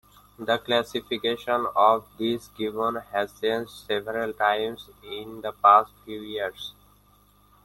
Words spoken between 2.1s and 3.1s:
this gibbon